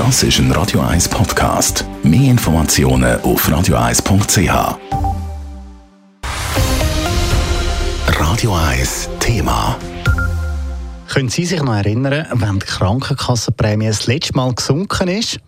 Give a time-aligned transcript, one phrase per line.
[0.00, 1.84] Das ist ein Radio 1 Podcast.
[2.02, 4.78] Mehr Informationen auf radio1.ch.
[8.18, 9.76] Radio 1 Thema.
[11.06, 15.38] Können Sie sich noch erinnern, wenn die Krankenkassenprämie das letzte Mal gesunken ist?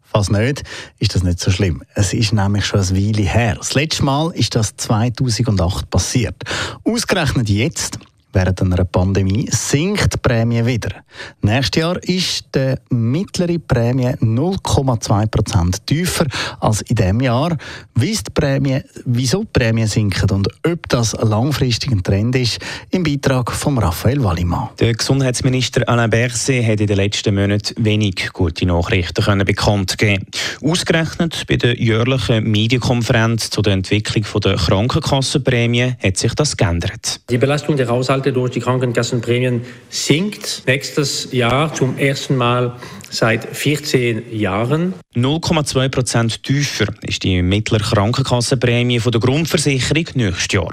[0.00, 0.62] Falls nicht,
[0.98, 1.82] ist das nicht so schlimm.
[1.94, 3.56] Es ist nämlich schon eine Weile her.
[3.56, 6.36] Das letzte Mal ist das 2008 passiert.
[6.84, 7.98] Ausgerechnet jetzt
[8.32, 11.02] Während einer Pandemie sinkt die Prämie wieder.
[11.42, 16.26] Nächstes Jahr ist die mittlere Prämie 0,2% tiefer
[16.60, 17.56] als in diesem Jahr.
[17.96, 23.02] Wie die Prämie, wieso die Prämie sinken und ob das ein langfristiger Trend ist, im
[23.02, 24.68] Beitrag von Raphael Wallimann.
[24.78, 30.26] Der Gesundheitsminister Alain Berset hat in den letzten Monaten wenig gute Nachrichten können bekannt geben.
[30.62, 37.20] Ausgerechnet bei der jährlichen Medienkonferenz zur Entwicklung der Krankenkassenprämie hat sich das geändert.
[37.28, 40.62] Die Belastung der Haushalte Haushalte durch die Krankenkassenprämien sinkt.
[40.66, 42.76] Nächstes Jahr zum ersten Mal
[43.10, 44.94] seit 14 Jahren.
[45.14, 50.70] 0,2 Prozent tiefer ist die mittlere Krankenkassenprämie von der Grundversicherung nächstes Jahr.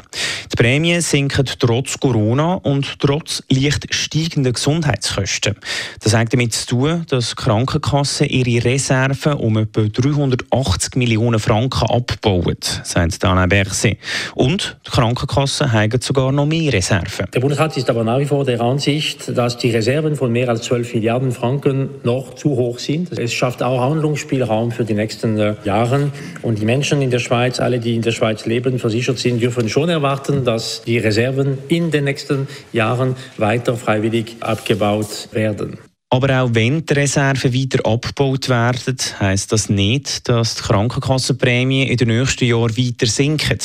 [0.52, 5.56] Die Prämien sinken trotz Corona und trotz leicht steigender Gesundheitskosten.
[6.04, 11.88] Das hat damit zu tun, dass die Krankenkassen ihre Reserven um etwa 380 Millionen Franken
[11.90, 13.98] abbauen, sagt Dana Berset.
[14.36, 17.26] Und die Krankenkassen haben sogar noch mehr Reserven.
[17.34, 20.62] Der Bundesrat ist aber nach wie vor der Ansicht, dass die Reserven von mehr als
[20.64, 23.18] 12 Milliarden Franken noch noch zu hoch sind.
[23.18, 26.12] Es schafft auch Handlungsspielraum für die nächsten äh, Jahre.
[26.42, 29.70] Und die Menschen in der Schweiz, alle, die in der Schweiz leben, versichert sind, dürfen
[29.70, 35.78] schon erwarten, dass die Reserven in den nächsten Jahren weiter freiwillig abgebaut werden.
[36.10, 41.98] Aber auch wenn die Reserven weiter abgebaut werden, heisst das nicht, dass die Krankenkassenprämien in
[41.98, 43.58] den nächsten Jahren weiter sinken.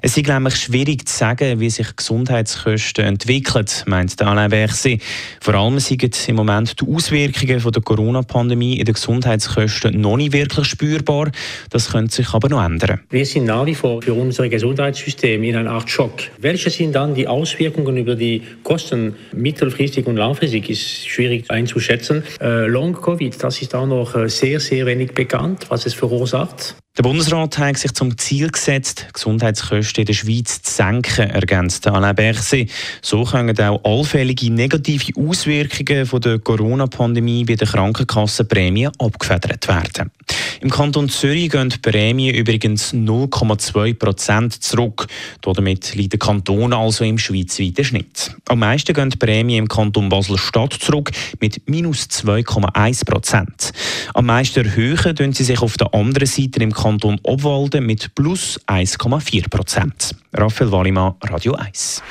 [0.00, 5.02] Es ist nämlich schwierig zu sagen, wie sich Gesundheitskosten entwickeln, meint Alain Berset.
[5.40, 10.68] Vor allem sind im Moment die Auswirkungen der Corona-Pandemie in den Gesundheitskosten noch nicht wirklich
[10.68, 11.32] spürbar.
[11.70, 13.00] Das könnte sich aber noch ändern.
[13.10, 16.22] Wir sind nach wie vor für unser Gesundheitssystem in einer Art Schock.
[16.38, 22.22] Welche sind dann die Auswirkungen über die Kosten mittelfristig und langfristig, ist schwierig einzuschätzen schätzen.
[22.40, 26.74] Äh, Long-Covid, das ist auch noch äh, sehr, sehr wenig bekannt, was es verursacht.
[26.98, 32.16] Der Bundesrat hat sich zum Ziel gesetzt, Gesundheitskosten in der Schweiz zu senken, ergänzt Alain
[32.16, 32.70] Berset.
[33.00, 40.10] So können auch allfällige negative Auswirkungen von der Corona-Pandemie bei den Krankenkassenprämien abgefedert werden.
[40.60, 45.06] Im Kanton Zürich gehen die Prämien übrigens 0,2 Prozent zurück.
[45.40, 48.36] Damit liegt der Kanton also im schweizweiten Schnitt.
[48.46, 53.72] Am meisten gehen die Prämien im Kanton Basel-Stadt zurück mit minus 2,1 Prozent.
[54.12, 58.60] Am meisten erhöhen tun sie sich auf der anderen Seite im Kanton Obwalden mit plus
[58.66, 60.14] 1,4 Prozent.
[60.34, 62.02] Raphael Wallimann, Radio 1.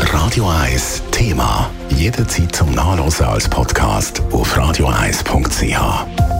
[0.00, 1.70] Radio 1 Thema.
[1.90, 6.39] Jederzeit zum Nachlesen als Podcast auf radio1.ch.